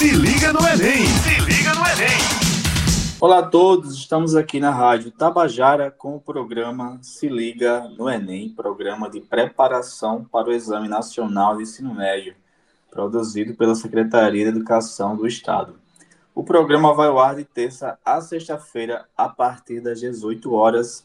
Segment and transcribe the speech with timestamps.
[0.00, 1.04] Se liga no Enem!
[1.04, 2.18] Se liga no Enem!
[3.20, 8.48] Olá a todos, estamos aqui na Rádio Tabajara com o programa Se Liga no Enem,
[8.48, 12.34] programa de preparação para o Exame Nacional de Ensino Médio,
[12.90, 15.78] produzido pela Secretaria de Educação do Estado.
[16.34, 21.04] O programa vai ao ar de terça a sexta-feira, a partir das 18 horas.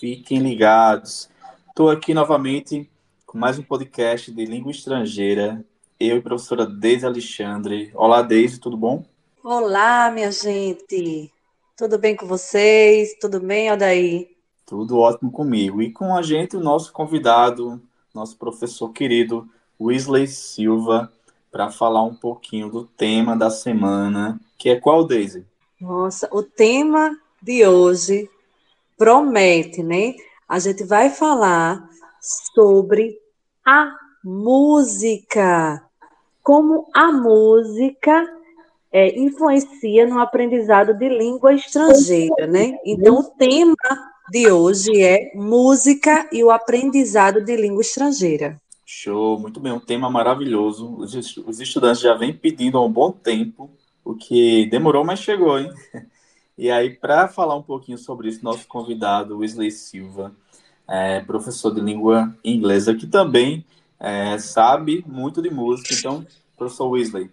[0.00, 1.30] Fiquem ligados.
[1.68, 2.90] Estou aqui novamente
[3.24, 5.64] com mais um podcast de língua estrangeira.
[6.04, 7.92] Eu e a professora Deise Alexandre.
[7.94, 9.04] Olá, Deise, tudo bom?
[9.40, 11.32] Olá, minha gente.
[11.76, 13.14] Tudo bem com vocês?
[13.20, 14.28] Tudo bem, Odaí?
[14.66, 15.80] Tudo ótimo comigo.
[15.80, 17.80] E com a gente, o nosso convidado,
[18.12, 19.48] nosso professor querido,
[19.80, 21.12] Wesley Silva,
[21.52, 25.46] para falar um pouquinho do tema da semana, que é qual, Deise?
[25.80, 28.28] Nossa, o tema de hoje
[28.98, 30.14] promete, né?
[30.48, 31.88] A gente vai falar
[32.20, 33.16] sobre
[33.64, 33.94] a
[34.24, 35.80] música.
[36.42, 38.26] Como a música
[38.92, 42.78] é, influencia no aprendizado de língua estrangeira, né?
[42.84, 43.76] Então, o tema
[44.30, 48.60] de hoje é música e o aprendizado de língua estrangeira.
[48.84, 50.94] Show, muito bem, um tema maravilhoso.
[50.98, 53.70] Os, estudantes já vêm pedindo há um bom tempo,
[54.04, 55.70] o que demorou, mas chegou, hein?
[56.58, 60.32] E aí, para falar um pouquinho sobre isso, nosso convidado, Wesley Silva,
[60.86, 63.64] é, professor de língua inglesa, que também
[64.02, 65.94] é, sabe muito de música.
[65.94, 66.26] Então,
[66.58, 67.30] professor Wesley,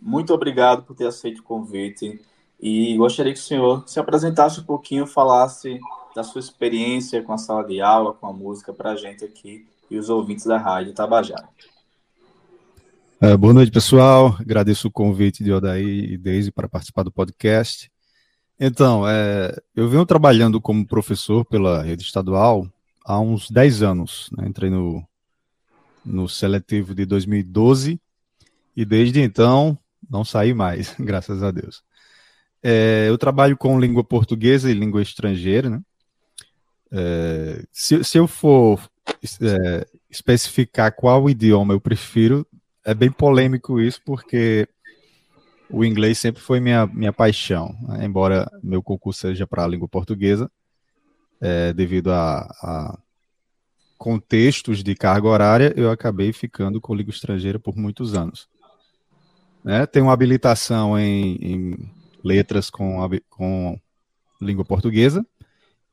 [0.00, 2.20] muito obrigado por ter aceito o convite
[2.60, 5.80] e gostaria que o senhor se apresentasse um pouquinho, falasse
[6.14, 9.66] da sua experiência com a sala de aula, com a música para a gente aqui
[9.90, 11.48] e os ouvintes da Rádio Tabajara.
[13.20, 14.36] Uh, boa noite, pessoal.
[14.38, 17.90] Agradeço o convite de Odaí e Deise para participar do podcast.
[18.60, 22.68] Então, é, eu venho trabalhando como professor pela rede estadual
[23.04, 24.30] há uns 10 anos.
[24.36, 24.46] Né?
[24.46, 25.04] Entrei no,
[26.04, 28.00] no seletivo de 2012
[28.76, 31.82] e desde então não saí mais, graças a Deus.
[32.62, 35.68] É, eu trabalho com língua portuguesa e língua estrangeira.
[35.68, 35.82] Né?
[36.90, 38.80] É, se, se, eu for
[39.40, 42.46] é, especificar qual idioma eu prefiro,
[42.84, 44.68] é bem polêmico isso, porque
[45.68, 48.04] o inglês sempre foi minha, minha paixão, né?
[48.04, 50.50] embora meu concurso seja para a língua portuguesa,
[51.40, 52.98] é, devido a, a,
[54.04, 58.46] contextos de carga horária, eu acabei ficando com língua estrangeira por muitos anos.
[59.64, 59.86] Né?
[59.86, 61.90] Tenho uma habilitação em, em
[62.22, 62.98] letras com,
[63.30, 63.80] com
[64.42, 65.26] língua portuguesa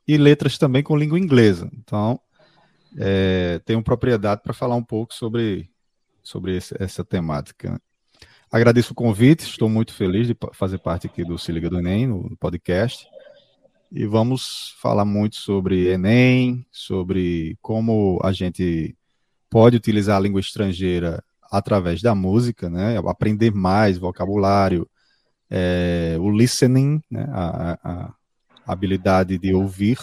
[0.06, 1.72] e letras também com língua inglesa.
[1.74, 2.20] Então,
[2.98, 5.70] é, tenho propriedade para falar um pouco sobre,
[6.22, 7.82] sobre esse, essa temática.
[8.52, 12.08] Agradeço o convite, estou muito feliz de fazer parte aqui do Se Liga do Enem,
[12.08, 13.08] no podcast.
[13.92, 18.96] E vamos falar muito sobre Enem, sobre como a gente
[19.50, 21.22] pode utilizar a língua estrangeira
[21.52, 22.98] através da música, né?
[23.06, 24.90] Aprender mais vocabulário,
[25.50, 27.28] é, o listening, né?
[27.34, 28.14] a, a,
[28.66, 29.98] habilidade de ouvir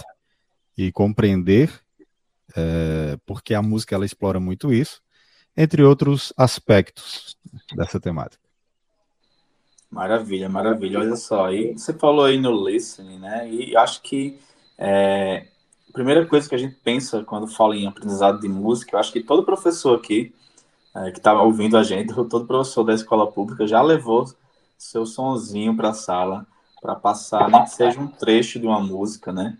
[0.76, 1.72] e compreender,
[2.54, 5.00] é, porque a música ela explora muito isso
[5.56, 7.38] entre outros aspectos
[7.74, 8.47] dessa temática.
[9.90, 11.00] Maravilha, maravilha.
[11.00, 13.50] Olha só, e você falou aí no listening, né?
[13.50, 14.38] E acho que
[14.76, 15.46] é,
[15.88, 19.12] a primeira coisa que a gente pensa quando fala em aprendizado de música, eu acho
[19.12, 20.34] que todo professor aqui
[20.94, 24.26] é, que está ouvindo a gente, todo professor da escola pública já levou
[24.76, 26.46] seu sonzinho para a sala
[26.80, 29.58] para passar, nem que seja um trecho de uma música, né?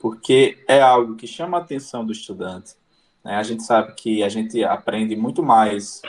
[0.00, 2.74] Porque é algo que chama a atenção do estudante
[3.28, 3.36] né?
[3.36, 6.00] A gente sabe que a gente aprende muito mais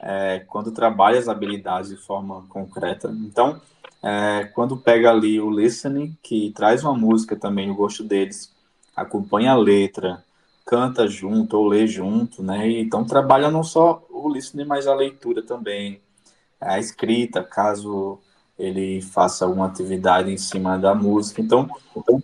[0.00, 3.08] é, quando trabalha as habilidades de forma concreta.
[3.10, 3.60] Então,
[4.02, 8.52] é, quando pega ali o listening, que traz uma música também no gosto deles,
[8.94, 10.22] acompanha a letra,
[10.64, 12.68] canta junto ou lê junto, né?
[12.70, 16.00] Então trabalha não só o listening, mas a leitura também,
[16.60, 18.18] a escrita, caso
[18.58, 21.40] ele faça alguma atividade em cima da música.
[21.40, 21.68] Então,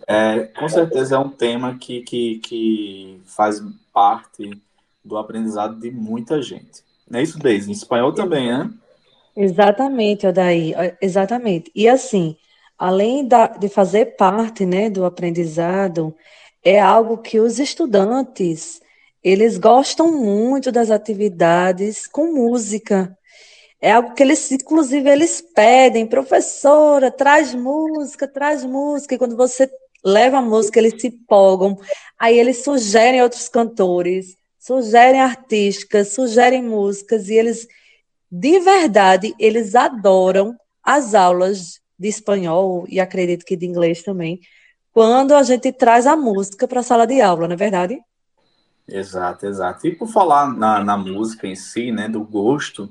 [0.07, 3.61] é, com certeza é um tema que, que, que faz
[3.93, 4.61] parte
[5.03, 6.83] do aprendizado de muita gente.
[7.11, 7.69] Não é isso, Deise?
[7.69, 8.71] Em espanhol também, né?
[9.35, 11.69] Exatamente, Odaí, exatamente.
[11.75, 12.37] E assim,
[12.77, 16.15] além da, de fazer parte né, do aprendizado,
[16.63, 18.81] é algo que os estudantes,
[19.21, 23.17] eles gostam muito das atividades com música.
[23.81, 29.15] É algo que eles, inclusive, eles pedem, professora, traz música, traz música.
[29.15, 29.69] E quando você
[30.01, 31.77] leva a música, eles se empolgam.
[32.17, 37.67] Aí eles sugerem outros cantores, sugerem artísticas, sugerem músicas, e eles,
[38.31, 44.39] de verdade, eles adoram as aulas de espanhol e acredito que de inglês também,
[44.93, 47.99] quando a gente traz a música para a sala de aula, não é verdade?
[48.87, 49.87] Exato, exato.
[49.87, 52.87] E por falar na, na música em si, né, do gosto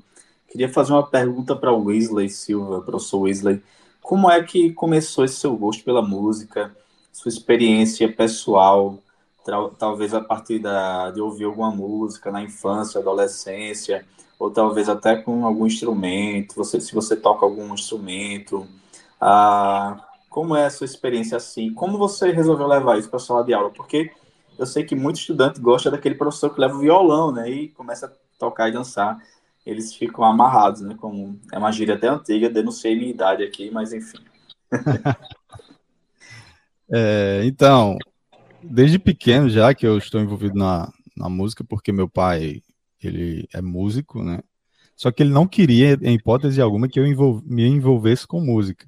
[0.50, 3.62] queria fazer uma pergunta para o Wesley Silva, professor Wesley.
[4.02, 6.74] Como é que começou esse seu gosto pela música,
[7.12, 8.98] sua experiência pessoal,
[9.78, 14.06] talvez a partir da, de ouvir alguma música na infância, adolescência,
[14.38, 18.66] ou talvez até com algum instrumento, você, se você toca algum instrumento.
[19.20, 21.74] Ah, como é a sua experiência assim?
[21.74, 23.70] Como você resolveu levar isso para a sala de aula?
[23.70, 24.12] Porque
[24.58, 27.50] eu sei que muito estudante gosta daquele professor que leva o violão, né?
[27.50, 29.18] E começa a tocar e dançar.
[29.66, 30.96] Eles ficam amarrados, né?
[30.98, 34.18] Como é uma gíria até antiga, denunciei minha idade aqui, mas enfim.
[36.90, 37.98] é, então,
[38.62, 42.62] desde pequeno já que eu estou envolvido na, na música, porque meu pai
[43.02, 44.40] ele é músico, né?
[44.94, 47.04] Só que ele não queria, em hipótese alguma, que eu
[47.46, 48.86] me envolvesse com música.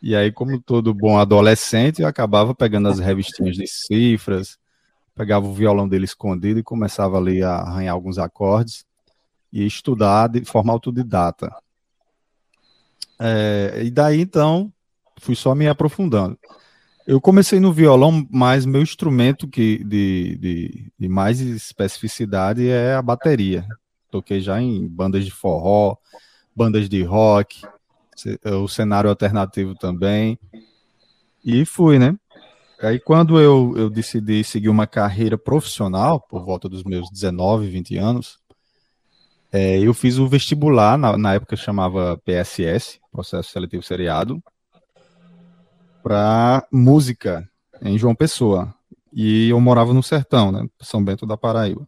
[0.00, 4.58] E aí, como todo bom adolescente, eu acabava pegando as revistinhas de cifras,
[5.14, 8.86] pegava o violão dele escondido e começava ali a arranhar alguns acordes
[9.52, 11.54] e estudar de forma autodidata.
[13.18, 14.72] É, e daí, então,
[15.18, 16.38] fui só me aprofundando.
[17.10, 23.02] Eu comecei no violão, mas meu instrumento que, de, de, de mais especificidade é a
[23.02, 23.66] bateria.
[24.12, 25.96] Toquei já em bandas de forró,
[26.54, 27.62] bandas de rock,
[28.44, 30.38] o cenário alternativo também.
[31.44, 32.16] E fui, né?
[32.80, 37.96] Aí quando eu, eu decidi seguir uma carreira profissional, por volta dos meus 19, 20
[37.98, 38.38] anos,
[39.50, 44.40] é, eu fiz o vestibular, na, na época chamava PSS, Processo Seletivo Seriado,
[46.02, 47.48] para música
[47.82, 48.74] em João Pessoa.
[49.12, 50.66] E eu morava no sertão, né?
[50.80, 51.86] São Bento da Paraíba.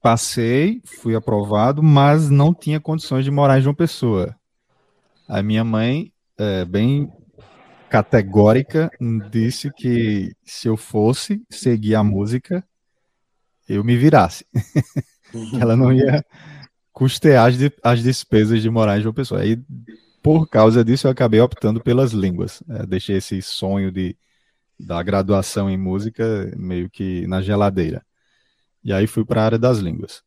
[0.00, 4.34] Passei, fui aprovado, mas não tinha condições de morar em João Pessoa.
[5.28, 7.10] A minha mãe, é, bem
[7.88, 8.90] categórica,
[9.30, 12.64] disse que se eu fosse seguir a música,
[13.68, 14.44] eu me virasse.
[15.60, 16.24] Ela não ia
[16.92, 19.40] custear as, as despesas de morar em João Pessoa.
[19.40, 19.58] Aí
[20.22, 22.62] por causa disso, eu acabei optando pelas línguas.
[22.68, 24.16] É, deixei esse sonho de,
[24.78, 28.04] da graduação em música meio que na geladeira.
[28.84, 30.22] E aí fui para a área das línguas.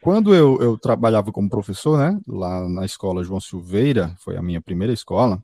[0.00, 4.60] Quando eu, eu trabalhava como professor, né, lá na escola João Silveira, foi a minha
[4.60, 5.42] primeira escola,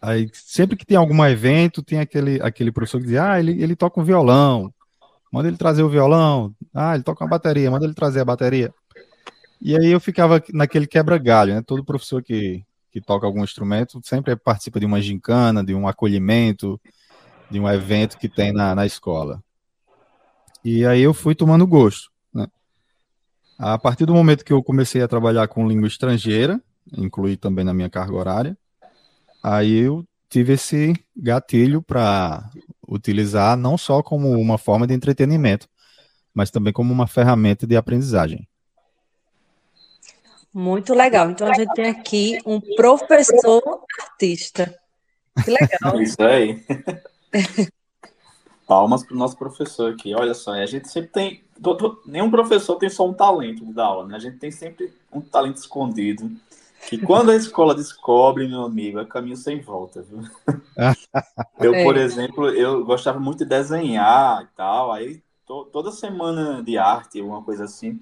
[0.00, 3.76] aí sempre que tem algum evento, tem aquele, aquele professor que diz, ah, ele, ele
[3.76, 4.72] toca um violão,
[5.30, 8.72] manda ele trazer o violão, ah, ele toca uma bateria, manda ele trazer a bateria.
[9.60, 11.62] E aí eu ficava naquele quebra-galho, né?
[11.62, 16.80] Todo professor que, que toca algum instrumento sempre participa de uma gincana, de um acolhimento,
[17.50, 19.42] de um evento que tem na, na escola.
[20.64, 22.10] E aí eu fui tomando gosto.
[22.32, 22.46] Né?
[23.58, 26.60] A partir do momento que eu comecei a trabalhar com língua estrangeira,
[26.96, 28.58] incluí também na minha carga horária,
[29.42, 32.48] aí eu tive esse gatilho para
[32.86, 35.68] utilizar não só como uma forma de entretenimento,
[36.32, 38.48] mas também como uma ferramenta de aprendizagem.
[40.52, 41.30] Muito legal.
[41.30, 43.62] Então a gente tem aqui um professor
[44.00, 44.74] artista.
[45.44, 46.00] Que legal.
[46.02, 46.64] Isso aí.
[48.66, 50.14] Palmas para o nosso professor aqui.
[50.14, 51.44] Olha só, a gente sempre tem.
[52.06, 54.16] nenhum professor tem só um talento de dar aula, né?
[54.16, 56.30] A gente tem sempre um talento escondido.
[56.88, 60.22] Que quando a escola descobre, meu amigo, é caminho sem volta, viu?
[61.60, 62.02] eu, por é.
[62.02, 64.90] exemplo, eu gostava muito de desenhar e tal.
[64.90, 68.00] Aí to, toda semana de arte, alguma coisa assim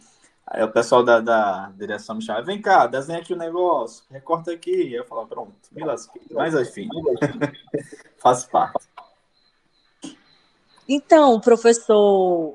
[0.51, 4.51] Aí o pessoal da, da direção me chama, vem cá, desenha aqui o negócio, recorta
[4.51, 4.71] aqui.
[4.71, 6.23] E eu falo, pronto, me lasquei.
[6.31, 6.89] Mas enfim,
[8.17, 8.89] faz parte.
[10.89, 12.55] Então, professor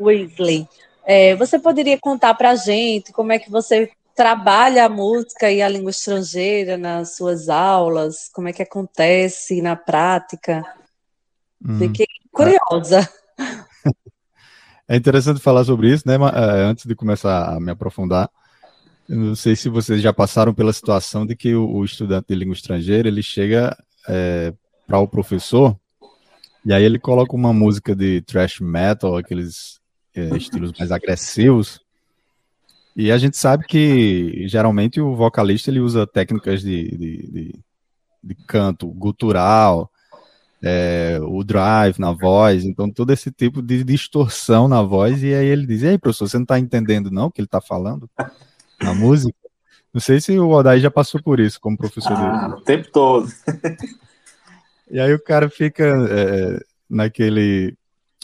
[0.00, 0.68] Weasley,
[1.04, 5.60] é, você poderia contar para a gente como é que você trabalha a música e
[5.60, 8.30] a língua estrangeira nas suas aulas?
[8.32, 10.62] Como é que acontece na prática?
[11.66, 13.00] Hum, Fiquei curiosa.
[13.40, 13.44] É
[14.90, 16.14] interessante falar sobre isso, né?
[16.14, 18.28] É, antes de começar a me aprofundar,
[19.08, 22.54] eu não sei se vocês já passaram pela situação de que o, estudante de língua
[22.54, 23.76] estrangeira ele chega
[24.08, 24.52] é,
[24.86, 25.76] para o professor
[26.64, 29.78] e aí ele coloca uma música de thrash metal, aqueles
[30.14, 31.80] é, estilos mais agressivos.
[32.96, 37.60] E a gente sabe que geralmente o vocalista ele usa técnicas de, de, de,
[38.22, 39.90] de canto gutural,
[40.66, 45.46] é, o drive na voz, então todo esse tipo de distorção na voz, e aí
[45.46, 48.08] ele diz, e aí, professor, você não está entendendo não o que ele está falando
[48.80, 49.36] na música?
[49.92, 52.54] Não sei se o Odai já passou por isso como professor ah, dele.
[52.54, 53.28] O tempo todo.
[54.90, 57.76] e aí o cara fica é, naquele,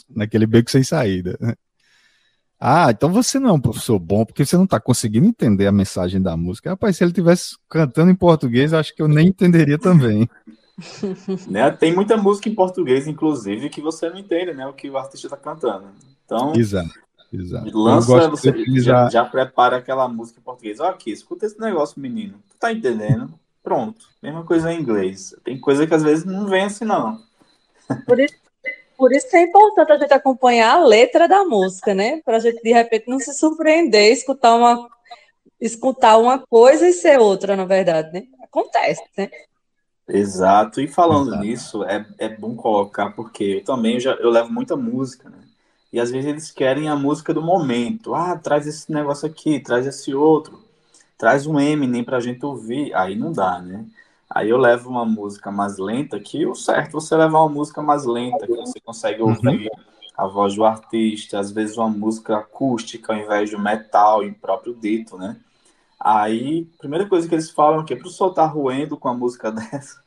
[0.09, 1.37] naquele beco sem saída.
[2.59, 5.71] Ah, então você não é um professor bom, porque você não está conseguindo entender a
[5.71, 6.71] mensagem da música.
[6.71, 10.27] Rapaz, se ele tivesse cantando em português, acho que eu nem entenderia também.
[11.47, 11.71] né?
[11.71, 15.27] Tem muita música em português, inclusive, que você não entende né, o que o artista
[15.27, 15.87] está cantando.
[16.25, 16.89] Então, Exato.
[17.33, 17.77] Exato.
[17.77, 20.81] Lança, você já, já, prepara aquela música em português.
[20.81, 22.41] Olha aqui, escuta esse negócio, menino.
[22.49, 23.33] Tu tá entendendo?
[23.63, 24.05] Pronto.
[24.21, 25.33] Mesma coisa em inglês.
[25.43, 27.19] Tem coisa que às vezes não vem assim, não.
[28.05, 28.35] Por isso,
[28.97, 32.21] por isso que é importante a gente acompanhar a letra da música, né?
[32.25, 34.89] Para a gente, de repente, não se surpreender, escutar uma,
[35.59, 38.23] escutar uma coisa e ser outra, na verdade, né?
[38.43, 39.29] Acontece, né?
[40.11, 40.81] Exato.
[40.81, 41.43] E falando Exato.
[41.43, 45.37] nisso, é, é bom colocar, porque eu também já, eu levo muita música, né?
[45.91, 48.13] E às vezes eles querem a música do momento.
[48.13, 50.61] Ah, traz esse negócio aqui, traz esse outro,
[51.17, 52.93] traz um Eminem pra gente ouvir.
[52.93, 53.85] Aí não dá, né?
[54.29, 58.05] Aí eu levo uma música mais lenta, que o certo você levar uma música mais
[58.05, 59.29] lenta, que você consegue uhum.
[59.29, 59.83] ouvir uhum.
[60.17, 64.73] a voz do artista, às vezes uma música acústica ao invés de metal em próprio
[64.73, 65.35] dito, né?
[66.03, 69.13] Aí, primeira coisa que eles falam é que para o sol tá ruendo com a
[69.13, 70.01] música dessa.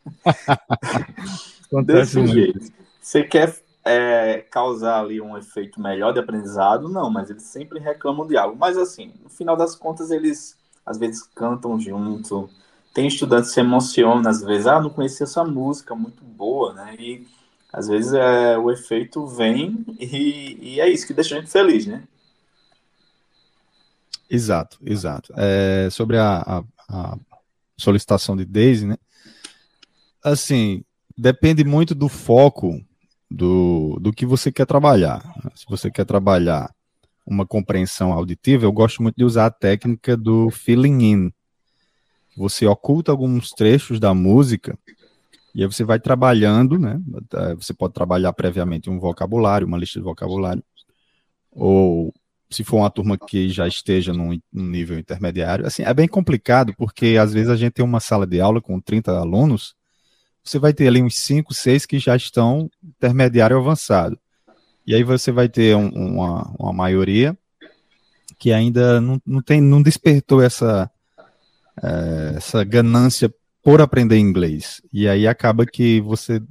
[1.84, 2.72] Desse jeito.
[3.00, 6.88] Você quer é, causar ali um efeito melhor de aprendizado?
[6.88, 8.56] Não, mas eles sempre reclamam de algo.
[8.58, 12.50] Mas assim, no final das contas, eles às vezes cantam junto.
[12.92, 16.96] Tem estudantes que se emocionam, às vezes, ah, não conhecia essa música, muito boa, né?
[16.98, 17.26] E
[17.72, 21.86] às vezes é, o efeito vem e, e é isso que deixa a gente feliz,
[21.86, 22.02] né?
[24.30, 25.32] Exato, exato.
[25.36, 27.18] É, sobre a, a, a,
[27.76, 28.96] solicitação de Daisy, né?
[30.22, 30.82] Assim,
[31.16, 32.80] depende muito do foco
[33.30, 35.22] do, do que você quer trabalhar.
[35.54, 36.74] Se você quer trabalhar
[37.26, 41.32] uma compreensão auditiva, eu gosto muito de usar a técnica do feeling in.
[42.36, 44.78] Você oculta alguns trechos da música
[45.54, 47.00] e aí você vai trabalhando, né?
[47.56, 50.64] Você pode trabalhar previamente um vocabulário, uma lista de vocabulário,
[51.52, 52.12] ou
[52.54, 56.72] se for uma turma que já esteja num, num, nível intermediário, assim, é bem complicado,
[56.76, 59.74] porque às vezes a gente tem uma sala de aula com 30 alunos,
[60.42, 64.18] você vai ter ali uns 5, 6 que já estão intermediário avançado.
[64.86, 67.36] E aí você vai ter um, uma, uma maioria
[68.38, 70.90] que ainda não, não, tem, não despertou essa,
[71.82, 73.32] é, essa ganância
[73.62, 74.82] por aprender inglês.
[74.92, 76.42] E aí acaba que você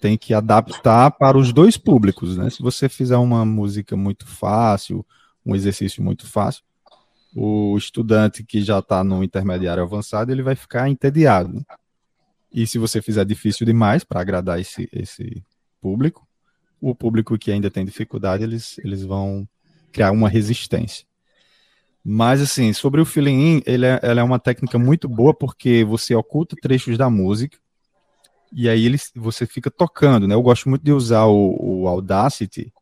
[0.00, 2.48] tem que adaptar para os dois públicos, né?
[2.48, 5.04] Se você fizer uma música muito fácil,
[5.44, 6.62] um exercício muito fácil,
[7.36, 11.52] o estudante que já está no intermediário avançado, ele vai ficar entediado.
[11.52, 11.62] Né?
[12.52, 15.44] E se você fizer difícil demais para agradar esse, esse
[15.80, 16.26] público,
[16.80, 19.46] o público que ainda tem dificuldade, eles, eles vão
[19.92, 21.04] criar uma resistência.
[22.02, 25.84] Mas, assim, sobre o feeling in, ele é, ela é uma técnica muito boa porque
[25.84, 27.58] você oculta trechos da música
[28.52, 30.34] e aí ele, você fica tocando, né?
[30.34, 32.72] Eu gosto muito de usar o, o Audacity,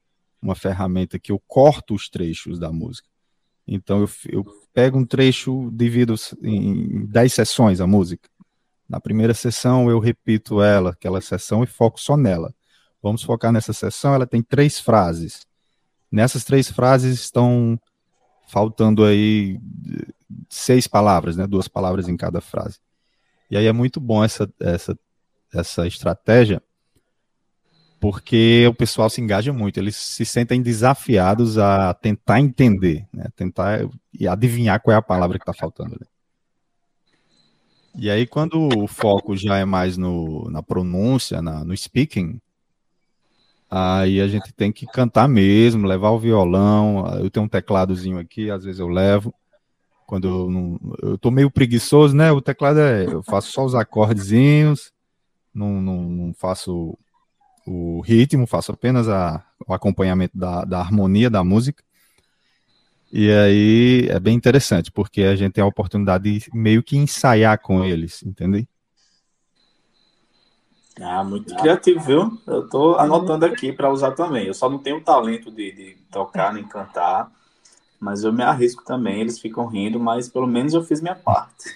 [0.41, 3.09] uma ferramenta que eu corto os trechos da música.
[3.67, 8.29] Então eu, eu pego um trecho, divido em 10 sessões a música.
[8.89, 12.55] Na primeira sessão eu repito ela, aquela sessão, e foco só nela.
[13.03, 15.47] Vamos focar nessa sessão, ela tem três frases.
[16.11, 17.79] Nessas três frases estão
[18.49, 19.61] faltando aí
[20.49, 21.47] seis palavras, né?
[21.47, 22.79] Duas palavras em cada frase.
[23.51, 24.99] E aí é muito bom essa, essa
[25.53, 26.63] essa estratégia,
[28.01, 33.27] porque o pessoal se engaja muito, eles se sentem desafiados a tentar entender, né?
[33.35, 35.99] tentar e adivinhar qual é a palavra que está faltando.
[37.97, 42.41] E aí, quando o foco já é mais no, na pronúncia, na, no speaking,
[43.69, 47.05] aí a gente tem que cantar mesmo, levar o violão.
[47.19, 49.35] Eu tenho um tecladozinho aqui, às vezes eu levo.
[50.07, 52.31] Quando eu, não, eu tô meio preguiçoso, né?
[52.31, 53.05] O teclado é.
[53.05, 54.93] Eu faço só os acordezinhos
[55.59, 56.97] não, não, não faço
[57.67, 61.83] o ritmo, faço apenas a, o acompanhamento da, da harmonia da música.
[63.13, 67.59] E aí é bem interessante, porque a gente tem a oportunidade de meio que ensaiar
[67.59, 68.67] com eles, entendeu?
[71.01, 72.39] Ah, muito criativo, viu?
[72.47, 74.47] Eu tô anotando aqui para usar também.
[74.47, 77.31] Eu só não tenho talento de, de tocar nem cantar,
[78.01, 81.75] mas eu me arrisco também, eles ficam rindo, mas pelo menos eu fiz minha parte.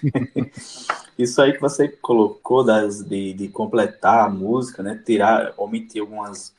[1.19, 4.99] Isso aí que você colocou das, de, de completar a música, né?
[5.05, 6.53] Tirar, omitir algumas.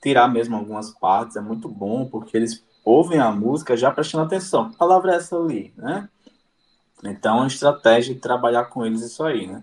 [0.00, 4.70] Tirar mesmo algumas partes é muito bom, porque eles ouvem a música já prestando atenção.
[4.72, 6.08] Palavra é essa ali, né?
[7.02, 9.62] Então, é uma estratégia de trabalhar com eles isso aí, né?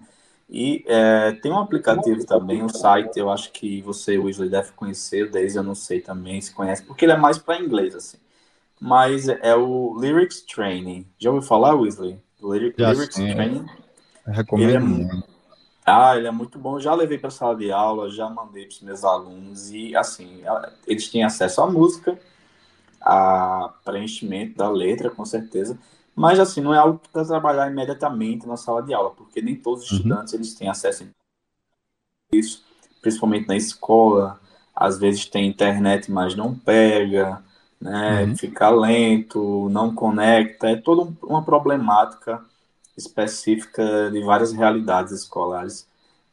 [0.50, 5.26] E é, tem um aplicativo também, um site, eu acho que você, Wesley, deve conhecer,
[5.26, 8.18] o Daisy eu não sei também se conhece, porque ele é mais para inglês, assim
[8.80, 11.08] mas é o Lyrics Training.
[11.18, 12.20] Já ouviu falar, Wesley?
[12.42, 13.34] Lyric, Lyrics sim.
[13.34, 13.66] Training?
[14.28, 15.24] Eu recomendo ele é,
[15.86, 16.80] Ah, ele é muito bom.
[16.80, 20.42] Já levei para sala de aula, já mandei para os meus alunos e assim,
[20.86, 22.20] eles têm acesso à música,
[23.02, 25.78] a preenchimento da letra, com certeza.
[26.16, 29.84] Mas assim, não é algo para trabalhar imediatamente na sala de aula, porque nem todos
[29.84, 29.98] os uhum.
[29.98, 32.64] estudantes eles têm acesso a isso,
[33.02, 34.40] principalmente na escola.
[34.76, 37.44] Às vezes tem internet, mas não pega
[37.86, 38.24] né?
[38.24, 38.36] Uhum.
[38.36, 42.44] Fica lento, não conecta, é toda uma problemática
[42.98, 45.88] específica de várias realidades escolares.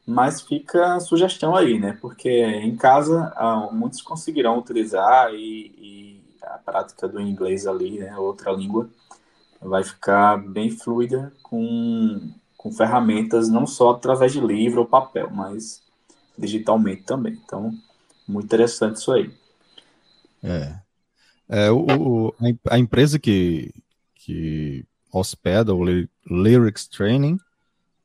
[0.06, 1.96] Mas fica a sugestão aí, né?
[2.00, 8.16] Porque em casa ah, muitos conseguirão utilizar e, e, a prática do inglês ali, né?
[8.16, 8.88] Outra língua,
[9.60, 15.82] vai ficar bem fluida com, com ferramentas não só através de livro ou papel, mas
[16.36, 17.38] digitalmente também.
[17.44, 17.72] Então,
[18.26, 19.30] muito interessante isso aí.
[20.42, 20.82] É.
[21.48, 22.34] é o, o
[22.70, 23.72] a empresa que,
[24.14, 25.84] que hospeda o
[26.26, 27.38] Lyrics Training,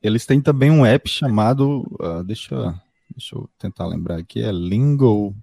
[0.02, 2.80] eles têm também um app chamado, uh, deixa,
[3.10, 5.34] deixa eu tentar lembrar aqui, é Lingo,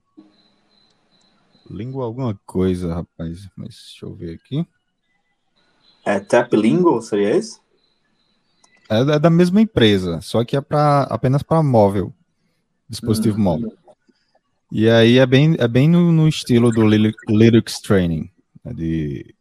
[1.70, 4.66] Lingo alguma coisa, rapaz, mas deixa eu ver aqui.
[6.06, 7.60] É Tap Lingo, seria esse?
[8.90, 12.14] É, é da mesma empresa, só que é pra, apenas para móvel,
[12.88, 13.44] dispositivo hum.
[13.44, 13.85] móvel.
[14.72, 18.30] E aí é bem, é bem no, no estilo do Lyrics Training,
[18.64, 19.36] né, de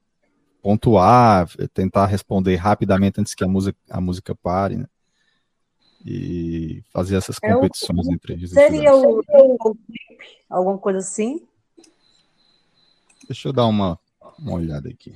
[0.62, 4.86] pontuar, tentar responder rapidamente antes que a música, a música pare, né?
[6.06, 8.50] E fazer essas competições é o, entre eles.
[8.50, 9.76] Seria o, o
[10.48, 11.42] alguma coisa assim?
[13.26, 13.98] Deixa eu dar uma,
[14.38, 15.14] uma olhada aqui.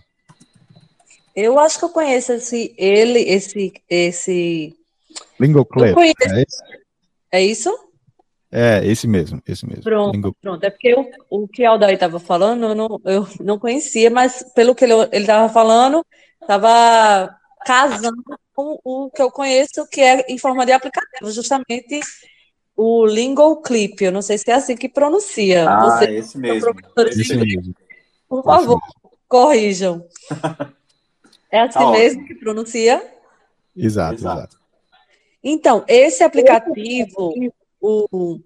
[1.37, 4.77] Eu acho que eu conheço esse, ele, esse, esse.
[5.39, 5.97] Lingo Clip.
[6.01, 7.88] É, é isso?
[8.51, 9.83] É, esse mesmo, esse mesmo.
[9.83, 10.37] Pronto, Lingo...
[10.41, 10.65] pronto.
[10.65, 14.75] É porque eu, o que Aldair estava falando, eu não, eu não conhecia, mas pelo
[14.75, 16.05] que ele estava falando,
[16.41, 18.23] estava casando
[18.55, 22.01] com o que eu conheço, que é em forma de aplicativo, justamente
[22.75, 24.03] o Lingo Clip.
[24.03, 25.69] Eu não sei se é assim que pronuncia.
[25.69, 26.75] Ah, Você, esse mesmo.
[26.97, 27.75] Esse mesmo.
[28.29, 28.81] Por favor,
[29.29, 30.07] corrijam.
[31.51, 33.03] É assim tá mesmo que pronuncia?
[33.75, 34.59] Exato, exato.
[35.43, 37.33] Então, esse aplicativo
[37.81, 38.41] o,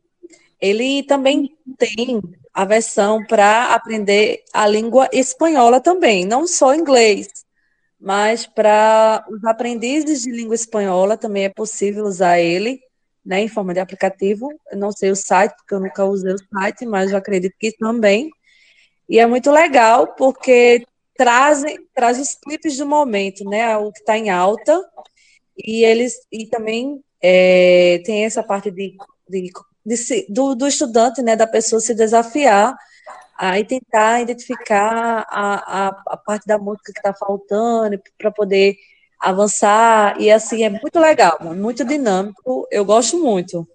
[0.60, 2.20] ele também tem
[2.52, 7.28] a versão para aprender a língua espanhola também, não só inglês,
[7.98, 12.80] mas para os aprendizes de língua espanhola também é possível usar ele,
[13.24, 14.48] né, em forma de aplicativo.
[14.70, 17.72] Eu não sei o site, porque eu nunca usei o site, mas eu acredito que
[17.72, 18.30] também.
[19.08, 20.84] E é muito legal, porque
[21.16, 24.80] trazem traz os clipes do momento, né, o que está em alta,
[25.56, 28.96] e eles e também é, tem essa parte de
[29.28, 29.50] de,
[29.84, 32.76] de, do, do estudante, né, da pessoa se desafiar
[33.36, 38.76] a tentar identificar a, a, a parte da música que está faltando para poder
[39.18, 43.66] avançar e assim é muito legal, muito dinâmico, eu gosto muito.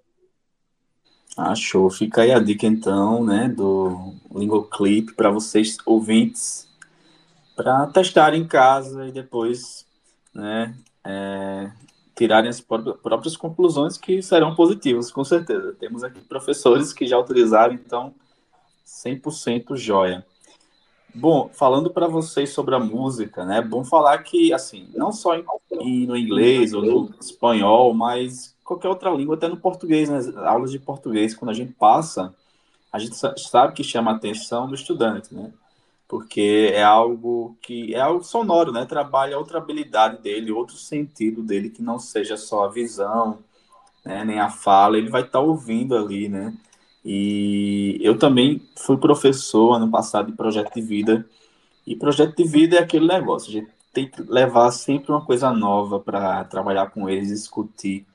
[1.36, 1.88] Ah, show.
[1.90, 6.66] Fica aí a dica então, né, do Lingo Clip para vocês ouvintes
[7.54, 9.86] para testar em casa e depois,
[10.34, 11.70] né, é,
[12.18, 15.76] tirarem as próprias conclusões que serão positivas, com certeza.
[15.78, 18.12] Temos aqui professores que já utilizaram, então
[18.84, 20.26] 100% joia.
[21.14, 23.62] Bom, falando para vocês sobre a música, né?
[23.62, 29.10] Bom falar que, assim, não só em, no inglês ou no espanhol, mas qualquer outra
[29.10, 30.44] língua, até no português, nas né?
[30.44, 32.34] aulas de português, quando a gente passa,
[32.92, 35.52] a gente sabe que chama a atenção do estudante, né?
[36.08, 38.86] Porque é algo que é algo sonoro, né?
[38.86, 43.38] Trabalha outra habilidade dele, outro sentido dele que não seja só a visão,
[44.04, 44.24] né?
[44.24, 46.54] nem a fala, ele vai estar tá ouvindo ali, né?
[47.04, 51.26] E eu também fui professor ano passado de projeto de vida.
[51.86, 55.52] E projeto de vida é aquele negócio, a gente tem que levar sempre uma coisa
[55.52, 58.06] nova para trabalhar com eles, discutir.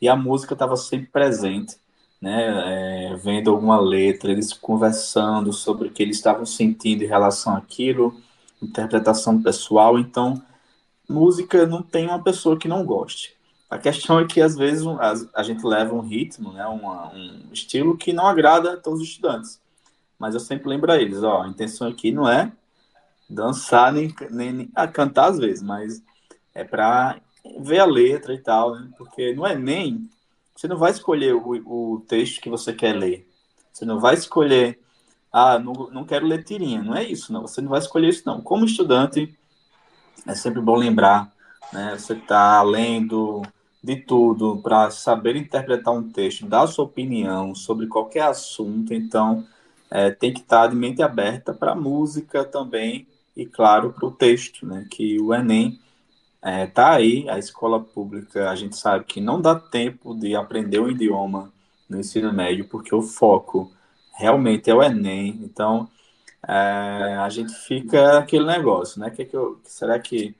[0.00, 1.76] E a música estava sempre presente
[2.20, 7.54] né, é, vendo alguma letra, eles conversando sobre o que eles estavam sentindo em relação
[7.56, 8.20] àquilo,
[8.62, 9.98] interpretação pessoal.
[9.98, 10.42] Então,
[11.08, 13.36] música não tem uma pessoa que não goste.
[13.68, 14.86] A questão é que às vezes
[15.34, 19.08] a, gente leva um ritmo, né, uma, um estilo que não agrada a todos os
[19.08, 19.60] estudantes.
[20.18, 22.50] Mas eu sempre lembro a eles, ó, a intenção aqui não é
[23.28, 26.02] dançar nem, nem, nem a cantar às vezes, mas
[26.54, 27.20] é para
[27.60, 28.88] ver a letra e tal, né?
[28.96, 30.08] Porque não é nem
[30.56, 33.28] você não vai escolher o, o texto que você quer ler.
[33.70, 34.80] Você não vai escolher,
[35.30, 36.82] ah, não, não quero ler tirinha.
[36.82, 37.42] Não é isso, não.
[37.42, 38.40] Você não vai escolher isso, não.
[38.40, 39.36] Como estudante,
[40.26, 41.30] é sempre bom lembrar,
[41.70, 41.94] né?
[41.98, 43.42] Você está lendo
[43.84, 48.94] de tudo para saber interpretar um texto, dar sua opinião sobre qualquer assunto.
[48.94, 49.46] Então,
[49.90, 54.06] é, tem que estar tá de mente aberta para a música também e, claro, para
[54.06, 54.86] o texto, né?
[54.90, 55.78] Que o Enem
[56.46, 60.78] é, tá aí, a escola pública, a gente sabe que não dá tempo de aprender
[60.78, 61.52] um idioma
[61.88, 63.72] no ensino médio, porque o foco
[64.14, 65.40] realmente é o Enem.
[65.42, 65.88] Então,
[66.46, 69.10] é, a gente fica aquele negócio, né?
[69.10, 70.36] Que, que eu, será que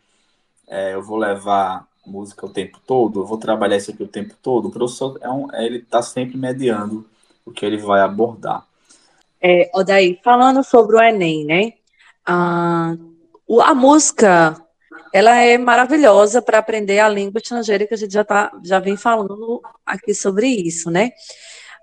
[0.68, 3.20] é, eu vou levar música o tempo todo?
[3.20, 4.68] Eu vou trabalhar isso aqui o tempo todo?
[4.68, 7.04] O professor é um, ele está sempre mediando
[7.44, 8.64] o que ele vai abordar.
[9.40, 11.72] É, Odaí, falando sobre o Enem, né?
[12.26, 12.96] a,
[13.62, 14.60] a música
[15.12, 18.96] ela é maravilhosa para aprender a língua estrangeira, que a gente já, tá, já vem
[18.96, 21.10] falando aqui sobre isso, né?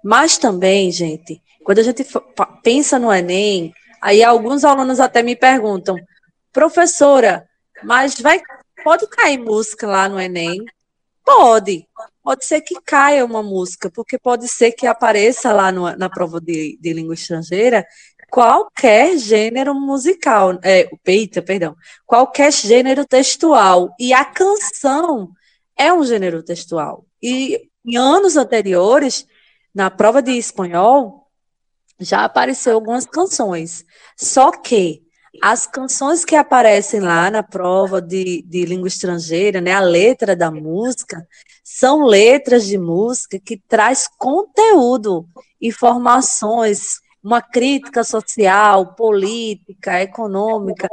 [0.03, 2.05] Mas também, gente, quando a gente
[2.61, 5.95] pensa no Enem, aí alguns alunos até me perguntam,
[6.51, 7.47] professora,
[7.83, 8.41] mas vai,
[8.83, 10.63] pode cair música lá no Enem?
[11.25, 11.87] Pode.
[12.21, 16.39] Pode ser que caia uma música, porque pode ser que apareça lá no, na prova
[16.39, 17.85] de, de língua estrangeira
[18.33, 23.93] qualquer gênero musical, é, peita, perdão, qualquer gênero textual.
[23.99, 25.29] E a canção
[25.77, 27.05] é um gênero textual.
[27.21, 29.27] E em anos anteriores,
[29.71, 31.27] na prova de espanhol,
[31.99, 33.85] já apareceu algumas canções.
[34.17, 35.03] Só que
[35.39, 40.49] as canções que aparecem lá na prova de, de língua estrangeira, né, a letra da
[40.49, 41.27] música,
[41.63, 45.27] são letras de música que traz conteúdo,
[45.61, 50.89] informações, uma crítica social, política, econômica.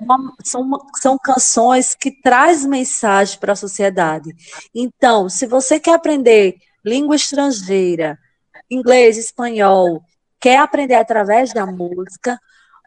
[0.00, 4.34] Uma, são, são canções que traz mensagem para a sociedade.
[4.74, 8.18] Então, se você quer aprender língua estrangeira,
[8.70, 10.02] inglês, espanhol,
[10.40, 12.38] quer aprender através da música,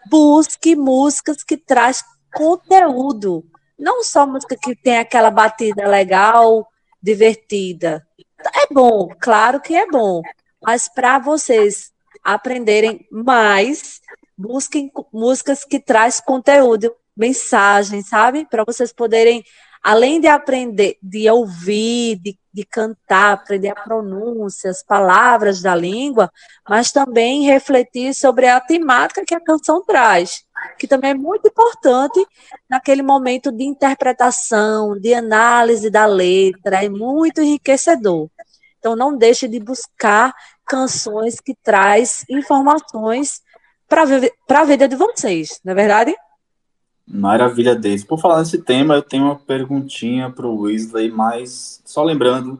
[0.10, 2.04] busque músicas que traz
[2.34, 3.46] conteúdo,
[3.78, 6.68] não só música que tem aquela batida legal,
[7.02, 8.06] divertida.
[8.54, 10.22] É bom, claro que é bom,
[10.62, 11.95] mas para vocês
[12.26, 14.02] aprenderem mais,
[14.36, 18.48] busquem músicas que traz conteúdo, mensagem, sabe?
[18.50, 19.44] Para vocês poderem,
[19.84, 26.32] além de aprender, de ouvir, de, de cantar, aprender a pronúncia, as palavras da língua,
[26.68, 30.44] mas também refletir sobre a temática que a canção traz,
[30.80, 32.26] que também é muito importante
[32.68, 38.30] naquele momento de interpretação, de análise da letra, é muito enriquecedor.
[38.80, 40.34] Então não deixe de buscar
[40.66, 43.42] canções que traz informações
[43.88, 44.04] para
[44.62, 46.16] a vida de vocês, não é verdade?
[47.08, 48.06] Maravilha, Deise.
[48.06, 52.60] Por falar nesse tema, eu tenho uma perguntinha para o Weasley, mas só lembrando.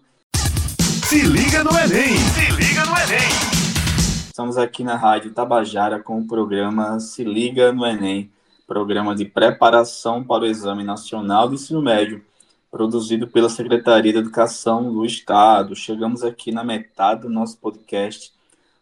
[1.08, 2.18] Se liga no Enem!
[2.18, 3.56] Se liga no Enem!
[4.28, 8.30] Estamos aqui na Rádio Tabajara com o programa Se Liga no Enem,
[8.68, 12.24] programa de preparação para o Exame Nacional do Ensino Médio
[12.76, 15.74] produzido pela Secretaria de Educação do Estado.
[15.78, 18.34] Chegamos aqui na metade do nosso podcast.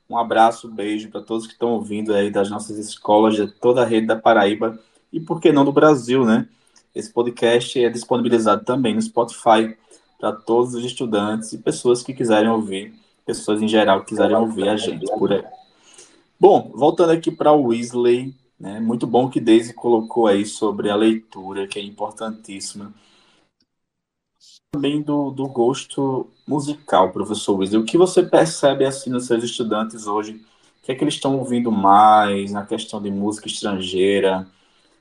[0.10, 3.86] Um abraço, beijo para todos que estão ouvindo aí das nossas escolas de toda a
[3.86, 4.79] rede da Paraíba
[5.12, 6.47] e por que não do Brasil, né?
[6.95, 9.77] Esse podcast é disponibilizado também no Spotify
[10.19, 14.69] para todos os estudantes e pessoas que quiserem ouvir, pessoas em geral que quiserem ouvir
[14.69, 15.43] a gente por aí.
[16.39, 18.79] Bom, voltando aqui para o Weasley, né?
[18.79, 22.91] Muito bom que Daisy colocou aí sobre a leitura, que é importantíssima
[24.73, 27.79] também do, do gosto musical, professor Wesley.
[27.79, 30.33] O que você percebe assim nos seus estudantes hoje?
[30.81, 34.47] O que é que eles estão ouvindo mais na questão de música estrangeira?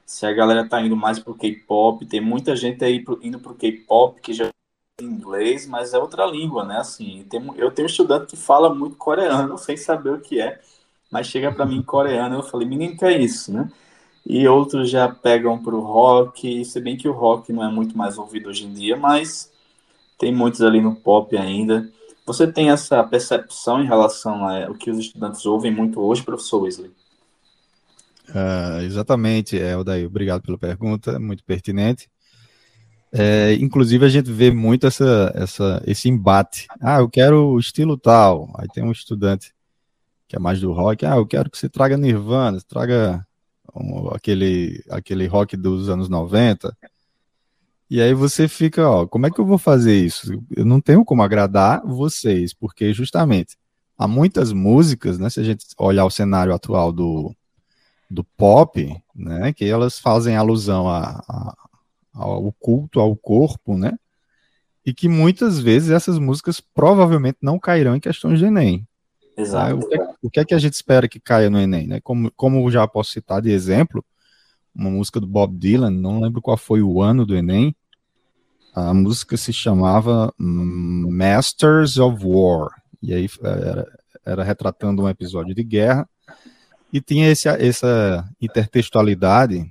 [0.04, 3.52] Se a galera está indo mais para o K-pop, tem muita gente aí indo para
[3.52, 6.76] o K-pop que já é inglês, mas é outra língua, né?
[6.76, 10.60] Assim, tem, eu tenho um estudante que fala muito coreano, sem saber o que é,
[11.10, 13.70] mas chega para mim coreano, eu falei, menino, que é isso, né?
[14.26, 17.96] E outros já pegam para o rock, se bem que o rock não é muito
[17.96, 19.51] mais ouvido hoje em dia, mas
[20.22, 21.90] tem muitos ali no pop ainda.
[22.24, 26.92] Você tem essa percepção em relação ao que os estudantes ouvem muito hoje, professor Wesley?
[28.28, 32.08] Uh, exatamente, Eldaí, obrigado pela pergunta, muito pertinente.
[33.12, 36.68] É, inclusive, a gente vê muito essa, essa, esse embate.
[36.80, 38.48] Ah, eu quero o estilo tal.
[38.56, 39.52] Aí tem um estudante
[40.28, 41.04] que é mais do rock.
[41.04, 43.26] Ah, eu quero que você traga Nirvana, traga
[43.74, 46.74] um, aquele, aquele rock dos anos 90.
[47.92, 50.42] E aí você fica, ó, como é que eu vou fazer isso?
[50.56, 53.58] Eu não tenho como agradar vocês, porque justamente
[53.98, 55.28] há muitas músicas, né?
[55.28, 57.36] Se a gente olhar o cenário atual do,
[58.08, 59.52] do pop, né?
[59.52, 61.54] Que elas fazem alusão a, a,
[62.14, 63.92] ao culto ao corpo, né?
[64.86, 68.88] E que muitas vezes essas músicas provavelmente não cairão em questões de Enem.
[69.36, 69.76] Exato.
[69.76, 72.00] O que, é, o que, é que a gente espera que caia no Enem, né?
[72.00, 74.02] Como, como já posso citar de exemplo,
[74.74, 77.76] uma música do Bob Dylan, não lembro qual foi o ano do Enem,
[78.74, 82.70] a música se chamava Masters of War.
[83.02, 86.08] E aí era, era retratando um episódio de guerra.
[86.92, 89.68] E tinha esse, essa intertextualidade,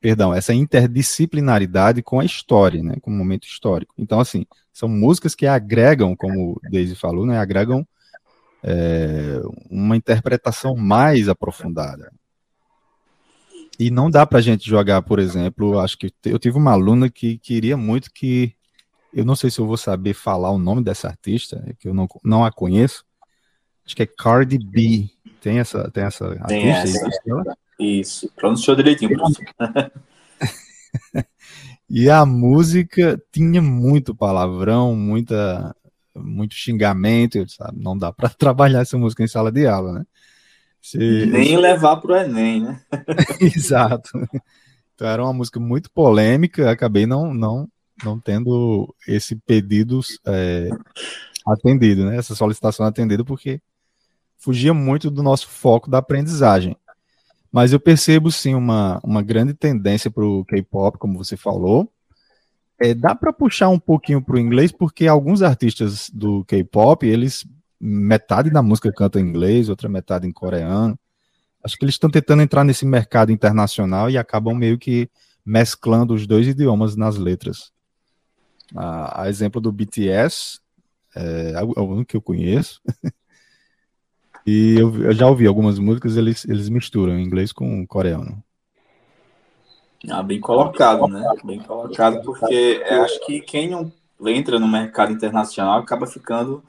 [0.00, 3.94] perdão, essa interdisciplinaridade com a história, né, com o momento histórico.
[3.98, 7.86] Então, assim, são músicas que agregam, como o Daisy falou, né, agregam
[8.62, 12.12] é, uma interpretação mais aprofundada.
[13.80, 17.08] E não dá para a gente jogar, por exemplo, acho que eu tive uma aluna
[17.08, 18.54] que queria muito que,
[19.10, 22.06] eu não sei se eu vou saber falar o nome dessa artista, que eu não,
[22.22, 23.06] não a conheço,
[23.86, 25.08] acho que é Cardi B.
[25.40, 27.08] Tem essa, tem essa tem artista?
[27.08, 27.56] Essa.
[27.78, 29.16] Isso, pronunciou direitinho,
[31.88, 35.74] e a música tinha muito palavrão, muita,
[36.14, 37.82] muito xingamento, sabe?
[37.82, 40.06] Não dá para trabalhar essa música em sala de aula, né?
[40.80, 40.98] Se...
[41.26, 42.80] Nem levar para o Enem, né?
[43.40, 44.10] Exato.
[44.94, 47.68] Então era uma música muito polêmica, acabei não, não,
[48.04, 50.68] não tendo esse pedido é,
[51.46, 52.16] atendido, né?
[52.16, 53.60] Essa solicitação atendida, porque
[54.38, 56.76] fugia muito do nosso foco da aprendizagem.
[57.52, 61.90] Mas eu percebo sim uma, uma grande tendência para o K-pop, como você falou.
[62.80, 67.44] É, dá para puxar um pouquinho para o inglês, porque alguns artistas do K-pop, eles
[67.80, 70.98] metade da música canta em inglês, outra metade em coreano.
[71.64, 75.10] Acho que eles estão tentando entrar nesse mercado internacional e acabam meio que
[75.44, 77.72] mesclando os dois idiomas nas letras.
[78.74, 80.60] A, a exemplo do BTS,
[81.14, 82.80] é, é o único que eu conheço.
[84.46, 88.42] E eu, eu, já ouvi algumas músicas, eles, eles misturam inglês com coreano.
[90.08, 91.22] Ah, bem colocado, né?
[91.44, 93.92] Bem colocado, porque acho que quem não
[94.26, 96.64] entra no mercado internacional acaba ficando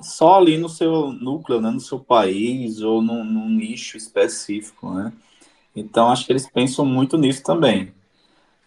[0.00, 1.70] só ali no seu núcleo, né?
[1.70, 5.12] no seu país ou num, num nicho específico, né?
[5.74, 7.92] Então acho que eles pensam muito nisso também.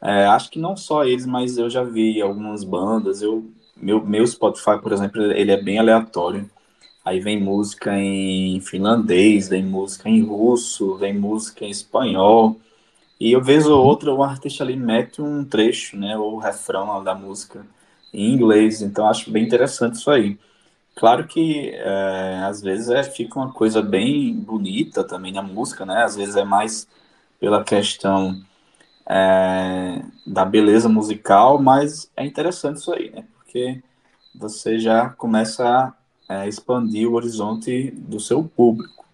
[0.02, 3.22] É, acho que não só eles, mas eu já vi algumas bandas.
[3.22, 6.50] Eu, meu, meu Spotify, por exemplo, ele é bem aleatório.
[7.04, 12.58] Aí vem música em finlandês, vem música em russo, vem música em espanhol.
[13.20, 17.15] E eu vejo outra, o artista ali mete um trecho, né, ou o refrão da
[17.15, 17.65] música
[18.13, 18.82] em inglês.
[18.82, 20.38] Então acho bem interessante isso aí.
[21.00, 26.04] Claro que é, às vezes é, fica uma coisa bem bonita também na música, né?
[26.04, 26.90] Às vezes é mais
[27.40, 28.38] pela questão
[29.08, 33.24] é, da beleza musical, mas é interessante isso aí, né?
[33.34, 33.82] Porque
[34.36, 35.94] você já começa
[36.28, 39.06] a é, expandir o horizonte do seu público.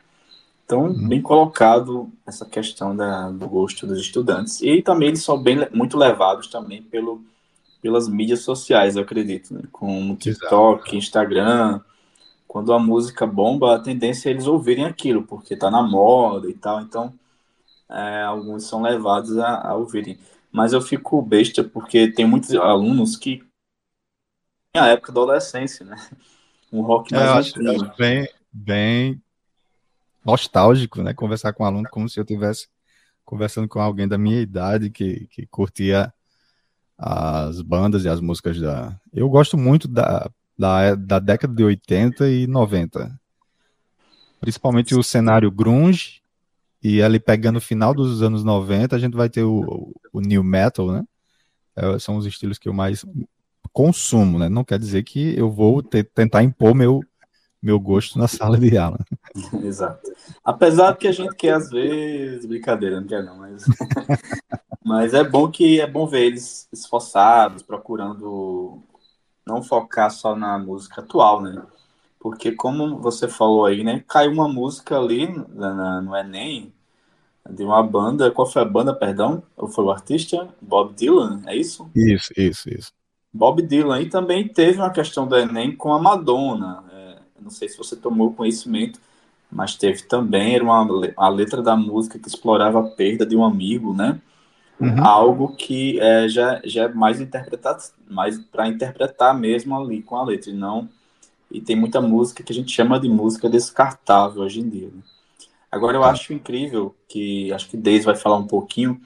[0.65, 1.08] Então, uhum.
[1.08, 4.60] bem colocado essa questão da, do gosto dos estudantes.
[4.63, 7.21] E também eles são bem, muito levados também pelo,
[7.86, 9.62] pelas mídias sociais, eu acredito, né?
[9.71, 10.95] como TikTok, Exato.
[10.95, 11.80] Instagram.
[12.48, 16.56] Quando a música bomba, a tendência é eles ouvirem aquilo, porque está na moda e
[16.56, 16.82] tal.
[16.82, 17.13] Então,
[17.88, 20.17] é, alguns são levados a, a ouvirem.
[20.52, 23.43] Mas eu fico besta porque tem muitos alunos que
[24.76, 25.95] na época da adolescência, né?
[26.74, 29.21] um rock mais é, eu acho, acho, bem, bem
[30.26, 31.13] nostálgico, né?
[31.13, 32.67] Conversar com um aluno como se eu tivesse
[33.24, 36.12] conversando com alguém da minha idade que, que curtia
[36.97, 38.97] as bandas e as músicas da.
[39.13, 43.19] Eu gosto muito da, da, da década de 80 e 90.
[44.39, 46.21] Principalmente o cenário grunge
[46.81, 50.43] e ali pegando o final dos anos 90, a gente vai ter o, o new
[50.43, 51.03] metal, né?
[51.75, 53.03] É, são os estilos que eu mais
[53.73, 54.47] consumo, né?
[54.47, 57.01] Não quer dizer que eu vou ter, tentar impor meu,
[57.62, 58.99] meu gosto na sala de aula.
[59.65, 60.12] Exato.
[60.43, 63.65] Apesar que a gente quer, às vezes, brincadeira, não quer não, mas,
[64.86, 68.84] mas é bom que é bom ver eles esforçados, procurando
[69.43, 71.60] não focar só na música atual, né?
[72.19, 74.04] Porque como você falou aí, né?
[74.08, 76.71] Caiu uma música ali na, no Enem
[77.50, 78.30] de uma banda.
[78.30, 79.41] Qual foi a banda, perdão?
[79.58, 80.48] Ou foi o artista?
[80.62, 81.89] Bob Dylan, é isso?
[81.95, 82.91] Isso, isso, isso.
[83.34, 84.02] Bob Dylan.
[84.02, 86.84] E também teve uma questão do Enem com a Madonna.
[86.91, 89.00] É, não sei se você tomou conhecimento,
[89.52, 93.43] mas teve também era uma, a letra da música que explorava a perda de um
[93.43, 94.21] amigo, né?
[94.79, 95.03] Uhum.
[95.05, 100.23] Algo que é, já, já é mais interpretado, mais para interpretar mesmo ali com a
[100.23, 100.89] letra, e não.
[101.49, 104.88] E tem muita música que a gente chama de música descartável hoje em dia.
[104.88, 105.01] Né?
[105.71, 106.09] Agora eu tá.
[106.09, 108.99] acho incrível que acho que Deise vai falar um pouquinho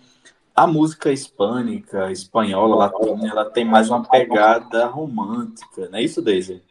[0.59, 6.61] a música hispânica, espanhola, latina, ela tem mais uma pegada romântica, não é isso, Daisy?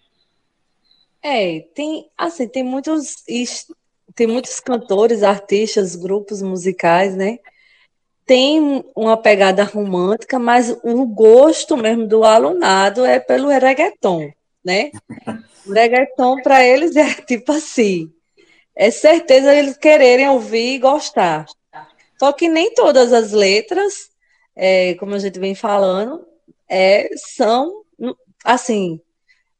[1.22, 3.24] É, tem, assim, tem muitos,
[4.14, 7.38] tem muitos cantores, artistas, grupos musicais, né?
[8.28, 14.30] Tem uma pegada romântica, mas o gosto mesmo do alunado é pelo reggaeton,
[14.62, 14.92] né?
[15.66, 18.12] O reggaeton para eles é tipo assim,
[18.76, 21.46] é certeza eles quererem ouvir e gostar.
[22.18, 24.10] Só que nem todas as letras,
[24.54, 26.26] é, como a gente vem falando,
[26.68, 27.82] é, são
[28.44, 29.00] assim,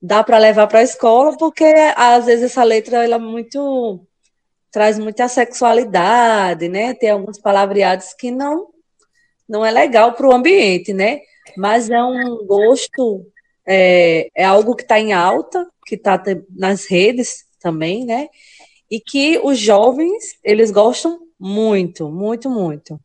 [0.01, 1.65] dá para levar para a escola, porque
[1.97, 4.07] às vezes essa letra ela é muito
[4.71, 6.95] traz muita sexualidade, né?
[6.95, 8.69] Tem alguns palavreados que não
[9.49, 11.21] não é legal para o ambiente, né?
[11.57, 13.27] Mas é um gosto,
[13.67, 16.23] é, é algo que está em alta, que está
[16.55, 18.29] nas redes também, né?
[18.91, 23.01] E que os jovens eles gostam muito, muito, muito.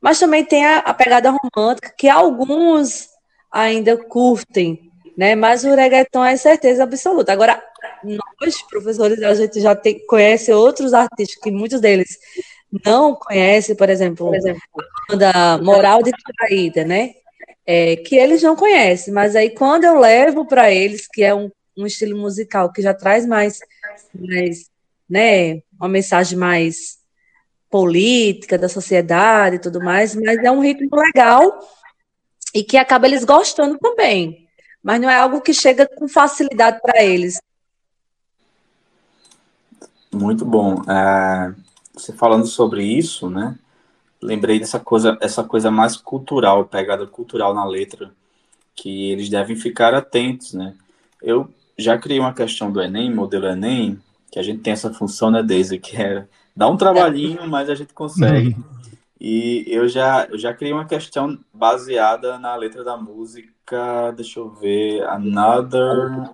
[0.00, 3.08] Mas também tem a, a pegada romântica, que alguns
[3.50, 5.34] ainda curtem, né?
[5.34, 7.32] Mas o reggaeton é certeza absoluta.
[7.32, 7.62] Agora,
[8.04, 12.18] nós, professores, a gente já tem, conhece outros artistas, que muitos deles
[12.84, 14.60] não conhece, por exemplo, por exemplo
[15.16, 17.14] da moral de traída, né?
[17.64, 21.50] É, que eles não conhecem, mas aí quando eu levo para eles, que é um,
[21.76, 23.58] um, estilo musical que já traz mais,
[24.14, 24.70] mais,
[25.08, 26.98] né, uma mensagem mais
[27.68, 31.58] política da sociedade e tudo mais, mas é um ritmo legal
[32.54, 34.46] e que acaba eles gostando também.
[34.82, 37.40] Mas não é algo que chega com facilidade para eles.
[40.16, 40.82] Muito bom.
[40.90, 41.54] É,
[41.94, 43.56] você falando sobre isso, né?
[44.22, 48.10] Lembrei dessa coisa, essa coisa mais cultural, pegada cultural na letra,
[48.74, 50.74] que eles devem ficar atentos, né?
[51.22, 51.48] Eu
[51.78, 54.00] já criei uma questão do Enem, modelo Enem,
[54.30, 56.26] que a gente tem essa função, né, Daisy, que é
[56.56, 58.56] Dá um trabalhinho, mas a gente consegue.
[59.20, 64.48] E eu já, eu já criei uma questão baseada na letra da música, deixa eu
[64.48, 66.30] ver, Another...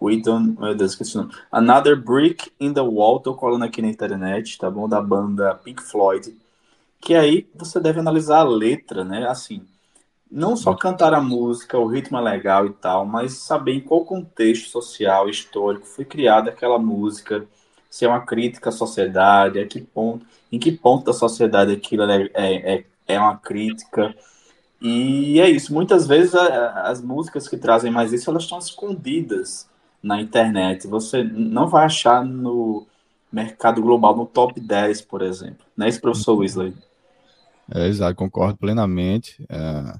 [0.00, 0.58] We don't...
[0.60, 1.34] Meu Deus, esqueci o nome.
[1.50, 4.88] Another Brick in the Wall, tô colando aqui na internet, tá bom?
[4.88, 6.36] Da banda Pink Floyd.
[7.00, 9.26] Que aí você deve analisar a letra, né?
[9.28, 9.62] Assim,
[10.30, 14.04] não só cantar a música, o ritmo é legal e tal, mas saber em qual
[14.04, 17.46] contexto social, histórico foi criada aquela música,
[17.88, 22.02] se é uma crítica à sociedade, a que ponto, em que ponto da sociedade aquilo
[22.04, 24.14] é, é, é, é uma crítica.
[24.80, 25.72] E é isso.
[25.72, 29.68] Muitas vezes a, as músicas que trazem mais isso, elas estão escondidas
[30.04, 30.86] na internet.
[30.86, 32.86] Você não vai achar no
[33.32, 35.66] mercado global, no top 10, por exemplo.
[35.76, 36.36] Não é isso, professor.
[36.36, 36.74] Weasley?
[37.74, 39.44] É, exato, concordo plenamente.
[39.48, 39.94] É,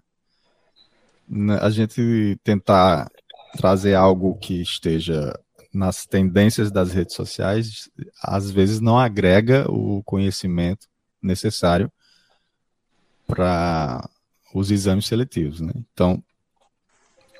[1.26, 3.10] né, a gente tentar
[3.56, 5.32] trazer algo que esteja
[5.72, 7.90] nas tendências das redes sociais,
[8.22, 10.86] às vezes não agrega o conhecimento
[11.20, 11.90] necessário
[13.26, 14.08] para
[14.54, 15.72] os exames seletivos, né?
[15.92, 16.22] Então,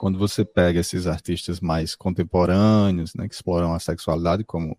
[0.05, 4.77] quando você pega esses artistas mais contemporâneos, né, que exploram a sexualidade, como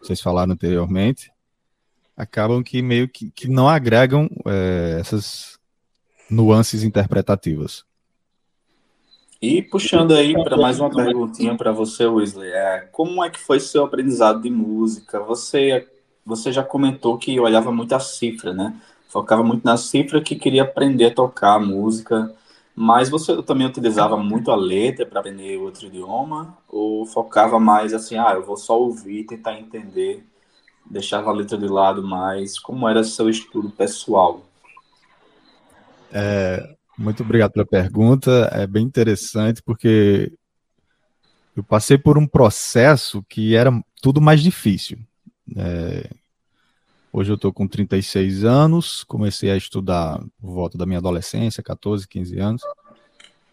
[0.00, 1.30] vocês falaram anteriormente,
[2.16, 5.58] acabam que meio que, que não agregam é, essas
[6.30, 7.84] nuances interpretativas.
[9.42, 13.60] E puxando aí para mais uma perguntinha para você, Wesley, é, como é que foi
[13.60, 15.20] seu aprendizado de música?
[15.20, 15.86] Você,
[16.24, 18.74] você já comentou que olhava muito a cifra, né?
[19.10, 22.34] Focava muito na cifra que queria aprender a tocar música,
[22.74, 26.56] mas você também utilizava muito a letra para aprender outro idioma?
[26.68, 30.24] Ou focava mais assim, ah, eu vou só ouvir, tentar entender,
[30.84, 32.58] deixava a letra de lado mais?
[32.58, 34.42] Como era seu estudo pessoal?
[36.10, 38.50] É, muito obrigado pela pergunta.
[38.52, 40.32] É bem interessante porque
[41.54, 44.98] eu passei por um processo que era tudo mais difícil.
[45.56, 46.08] É,
[47.12, 52.08] hoje eu estou com 36 anos, comecei a estudar por volta da minha adolescência, 14,
[52.08, 52.62] 15 anos.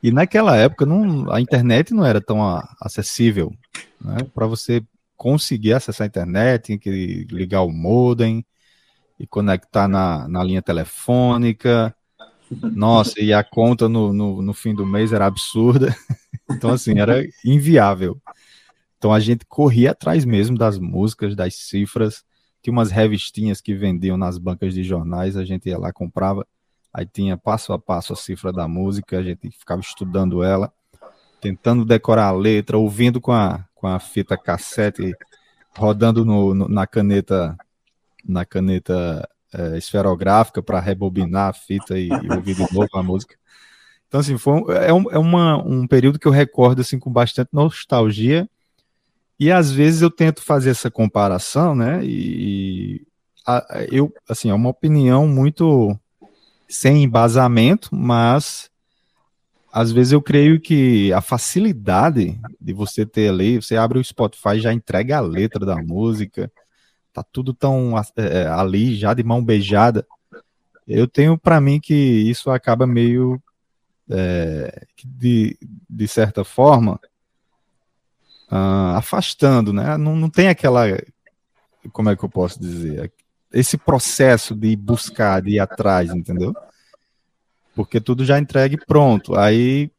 [0.02, 2.40] E naquela época não, a internet não era tão
[2.80, 3.54] acessível.
[4.00, 4.18] Né?
[4.34, 4.82] Para você
[5.18, 8.46] conseguir acessar a internet, tinha que ligar o modem
[9.20, 11.94] e conectar na, na linha telefônica.
[12.50, 15.96] Nossa, e a conta no, no, no fim do mês era absurda.
[16.52, 18.20] Então, assim, era inviável.
[18.98, 22.24] Então a gente corria atrás mesmo das músicas, das cifras.
[22.62, 26.46] Tinha umas revistinhas que vendiam nas bancas de jornais, a gente ia lá, comprava,
[26.94, 30.72] aí tinha passo a passo a cifra da música, a gente ficava estudando ela,
[31.40, 35.14] tentando decorar a letra, ouvindo com a, com a fita cassete,
[35.78, 37.58] rodando no, no na caneta
[38.26, 43.36] na caneta é, esferográfica para rebobinar a fita e, e, ouvir de novo a música.
[44.08, 47.50] Então, assim, foi é, um, é uma, um período que eu recordo assim, com bastante
[47.54, 48.50] nostalgia.
[49.40, 52.04] E às vezes eu tento fazer essa comparação, né?
[52.04, 53.02] E
[53.48, 55.98] a, eu, assim, é uma opinião muito
[56.68, 58.70] sem embasamento, mas
[59.72, 64.60] às vezes eu creio que a facilidade de você ter ali, você abre o Spotify
[64.60, 66.52] já entrega a letra da música,
[67.14, 70.06] tá tudo tão é, é, ali, já de mão beijada.
[70.88, 73.42] Eu tenho para mim que isso acaba meio,
[74.10, 75.58] é, de,
[75.90, 77.00] de certa forma,
[78.52, 79.98] uh, afastando, né?
[79.98, 80.86] Não, não tem aquela,
[81.92, 83.12] como é que eu posso dizer,
[83.52, 86.54] esse processo de buscar, de ir atrás, entendeu?
[87.76, 89.38] Porque tudo já entregue pronto.
[89.38, 89.90] Aí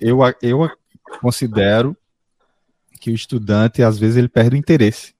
[0.00, 0.70] eu, eu
[1.20, 1.96] considero
[3.00, 5.14] que o estudante, às vezes, ele perde o interesse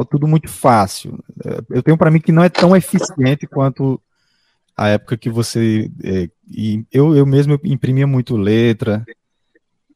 [0.00, 1.22] é tudo muito fácil.
[1.44, 4.00] É, eu tenho para mim que não é tão eficiente quanto
[4.76, 5.90] a época que você.
[6.02, 6.28] É,
[6.90, 9.04] eu, eu mesmo imprimia muito letra,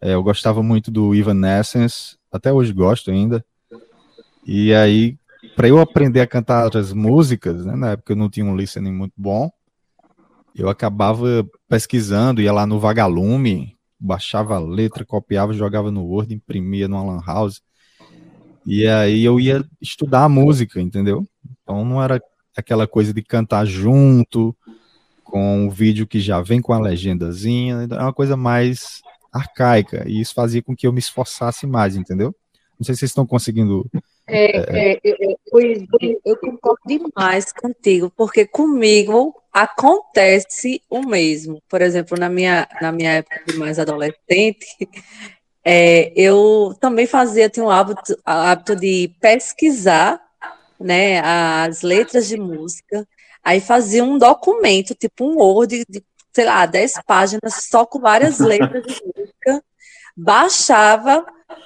[0.00, 3.44] é, eu gostava muito do Evanescence, até hoje gosto ainda.
[4.44, 5.18] E aí,
[5.54, 8.92] para eu aprender a cantar as músicas, né, na época eu não tinha um listening
[8.92, 9.50] muito bom,
[10.54, 16.88] eu acabava pesquisando, ia lá no Vagalume, baixava a letra, copiava, jogava no Word, imprimia
[16.88, 17.60] no Lan House.
[18.64, 21.26] E aí eu ia estudar a música, entendeu?
[21.62, 22.20] Então não era
[22.56, 24.56] aquela coisa de cantar junto
[25.22, 29.02] com o vídeo que já vem com a legendazinha, é uma coisa mais
[29.36, 32.34] arcaica, e isso fazia com que eu me esforçasse mais, entendeu?
[32.78, 33.88] Não sei se vocês estão conseguindo.
[34.26, 35.16] É, é, eu,
[35.52, 41.62] eu, eu concordo demais contigo, porque comigo acontece o mesmo.
[41.68, 44.66] Por exemplo, na minha, na minha época de mais adolescente,
[45.64, 50.20] é, eu também fazia, tinha o hábito, hábito de pesquisar
[50.78, 53.06] né, as letras de música,
[53.42, 56.04] aí fazia um documento, tipo um Word de,
[56.36, 59.64] sei lá, 10 páginas, só com várias letras de música,
[60.14, 61.24] baixava,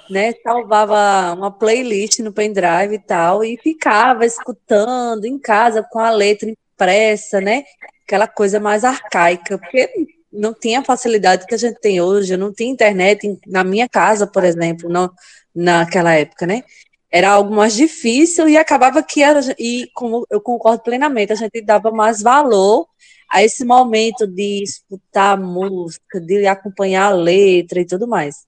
[0.09, 6.09] né, salvava uma playlist no pendrive e tal, e ficava escutando em casa com a
[6.09, 7.65] letra impressa, né,
[8.07, 9.89] aquela coisa mais arcaica, porque
[10.31, 14.25] não tinha a facilidade que a gente tem hoje, não tinha internet na minha casa,
[14.25, 15.11] por exemplo, não,
[15.53, 16.63] naquela época, né,
[17.11, 21.61] era algo mais difícil e acabava que era, e como eu concordo plenamente, a gente
[21.61, 22.87] dava mais valor
[23.31, 28.45] a esse momento de escutar música, de acompanhar a letra e tudo mais.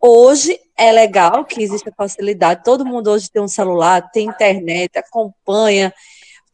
[0.00, 4.96] Hoje é legal que existe a facilidade, todo mundo hoje tem um celular, tem internet,
[4.96, 5.92] acompanha,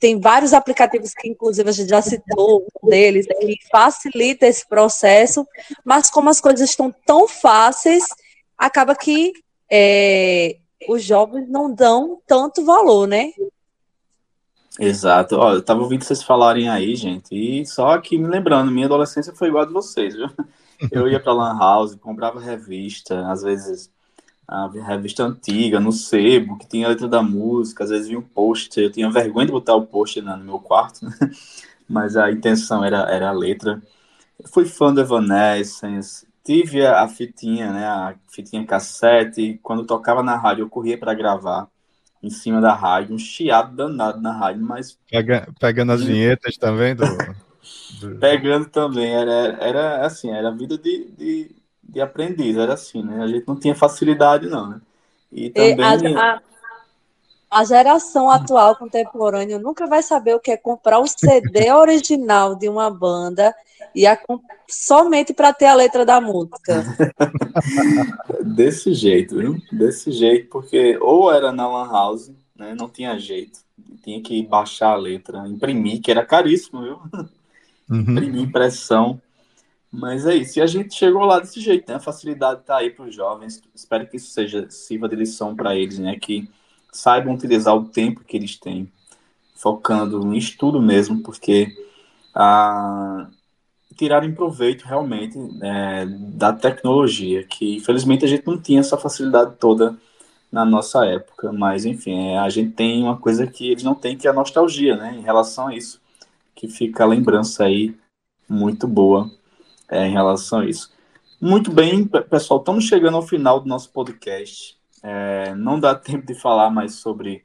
[0.01, 5.47] tem vários aplicativos que, inclusive, a gente já citou um deles, que facilita esse processo,
[5.85, 8.05] mas como as coisas estão tão fáceis,
[8.59, 9.33] acaba que
[9.71, 10.57] é,
[10.89, 13.31] os jovens não dão tanto valor, né?
[14.79, 15.37] Exato.
[15.37, 19.35] Ó, eu tava ouvindo vocês falarem aí, gente, e só aqui me lembrando, minha adolescência
[19.35, 20.29] foi igual a de vocês, viu?
[20.93, 23.91] Eu ia pra Lan House, comprava revista, às vezes
[24.47, 28.23] a revista antiga, no sebo, que tinha a letra da música, às vezes vinha um
[28.23, 31.11] pôster, eu tinha vergonha de botar o pôster no meu quarto, né?
[31.89, 33.83] mas a intenção era, era a letra.
[34.39, 40.23] Eu fui fã do Evanescence, tive a, a, fitinha, né, a fitinha cassete, quando tocava
[40.23, 41.69] na rádio eu corria para gravar
[42.27, 44.99] em cima da rádio, um chiado danado na rádio, mas...
[45.11, 47.05] Pega, pegando as vinhetas também do...
[48.01, 48.19] do...
[48.19, 53.27] Pegando também, era, era assim, era vida de, de, de, aprendiz, era assim, né, a
[53.27, 54.81] gente não tinha facilidade não, né,
[55.33, 56.13] e também...
[56.13, 56.41] E a, a,
[57.57, 62.69] a geração atual, contemporânea, nunca vai saber o que é comprar o CD original de
[62.69, 63.55] uma banda
[63.95, 64.19] e a,
[64.69, 66.85] somente para ter a letra da música.
[68.45, 69.57] Desse jeito, viu?
[69.73, 72.75] Desse jeito, porque ou era na Lan House, né?
[72.79, 73.61] Não tinha jeito.
[74.05, 77.01] Tinha que baixar a letra, imprimir, que era caríssimo, viu?
[77.89, 78.01] Uhum.
[78.01, 79.23] Imprimir impressão.
[79.93, 80.59] Mas é isso.
[80.59, 81.95] E a gente chegou lá desse jeito, né?
[81.95, 83.63] A facilidade está aí para os jovens.
[83.73, 86.19] Espero que isso seja sirva de lição para eles, né?
[86.21, 86.51] Que
[86.97, 88.91] saibam utilizar o tempo que eles têm,
[89.55, 91.69] focando em estudo mesmo, porque
[92.35, 93.29] a,
[93.97, 99.97] tirarem proveito realmente é, da tecnologia, que infelizmente a gente não tinha essa facilidade toda
[100.53, 104.17] na nossa época, mas enfim, é, a gente tem uma coisa que eles não têm,
[104.17, 106.01] que é a nostalgia, né, em relação a isso,
[106.55, 107.97] que fica a lembrança aí
[108.49, 109.31] muito boa
[109.89, 110.93] é, em relação a isso.
[111.41, 114.77] Muito bem, pessoal, estamos chegando ao final do nosso podcast.
[115.09, 117.45] É, não dá tempo de falar mais sobre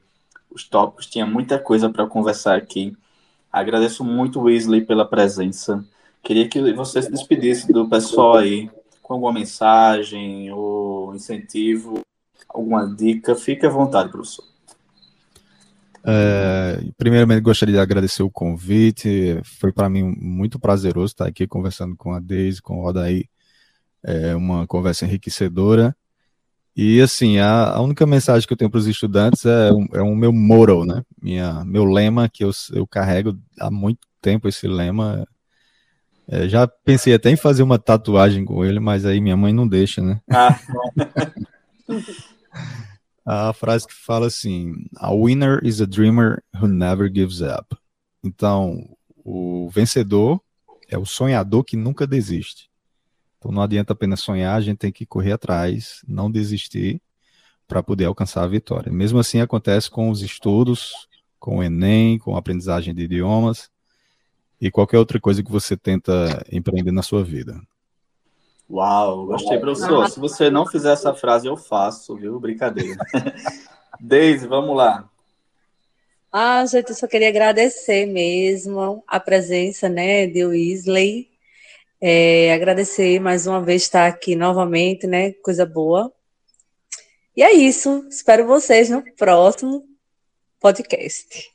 [0.50, 2.96] os tópicos, tinha muita coisa para conversar aqui.
[3.50, 5.84] Agradeço muito, Wesley, pela presença.
[6.22, 8.68] Queria que você se despedisse do pessoal aí
[9.00, 12.00] com alguma mensagem ou incentivo,
[12.48, 13.34] alguma dica.
[13.34, 14.44] Fique à vontade, professor.
[16.04, 19.40] É, primeiramente, gostaria de agradecer o convite.
[19.60, 23.28] Foi para mim muito prazeroso estar aqui conversando com a Deise, com o Odaí.
[24.02, 25.96] É uma conversa enriquecedora.
[26.74, 30.14] E assim, a, a única mensagem que eu tenho para os estudantes é, é o
[30.14, 31.02] meu moral, né?
[31.20, 35.26] Minha, meu lema que eu, eu carrego há muito tempo esse lema
[36.28, 39.68] é, já pensei até em fazer uma tatuagem com ele, mas aí minha mãe não
[39.68, 40.20] deixa, né?
[40.30, 40.58] Ah.
[43.50, 47.76] a frase que fala assim: A winner is a dreamer who never gives up.
[48.24, 48.88] Então,
[49.24, 50.40] o vencedor
[50.88, 52.70] é o sonhador que nunca desiste.
[53.42, 57.02] Então, não adianta apenas sonhar, a gente tem que correr atrás, não desistir
[57.66, 58.92] para poder alcançar a vitória.
[58.92, 61.08] Mesmo assim, acontece com os estudos,
[61.40, 63.68] com o Enem, com a aprendizagem de idiomas
[64.60, 67.60] e qualquer outra coisa que você tenta empreender na sua vida.
[68.70, 70.08] Uau, gostei, professor.
[70.08, 72.38] Se você não fizer essa frase, eu faço, viu?
[72.38, 73.04] Brincadeira.
[73.98, 75.10] Deise, vamos lá.
[76.30, 81.31] Ah, gente, eu só queria agradecer mesmo a presença, né, de Weasley.
[82.04, 85.30] É, agradecer mais uma vez estar aqui novamente, né?
[85.34, 86.12] Coisa boa.
[87.36, 88.04] E é isso.
[88.10, 89.84] Espero vocês no próximo
[90.58, 91.52] podcast.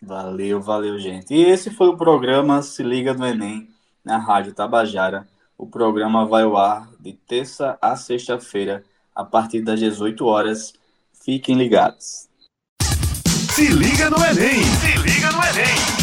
[0.00, 1.34] Valeu, valeu, gente.
[1.34, 3.68] E esse foi o programa Se Liga no Enem,
[4.04, 5.26] na Rádio Tabajara.
[5.58, 10.72] O programa vai ao ar de terça a sexta-feira, a partir das 18 horas.
[11.12, 12.28] Fiquem ligados.
[13.52, 14.62] Se liga no Enem!
[14.62, 15.95] Se liga no Enem!